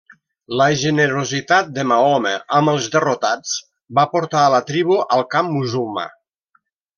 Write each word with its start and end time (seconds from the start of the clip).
La 0.59 0.65
generositat 0.83 1.69
de 1.75 1.83
Mahoma 1.91 2.31
amb 2.59 2.73
els 2.73 2.87
derrotats 2.95 3.53
va 3.99 4.07
portar 4.15 4.41
a 4.47 4.51
la 4.55 4.63
tribu 4.71 4.99
al 5.19 5.27
camp 5.37 5.53
musulmà. 5.61 6.09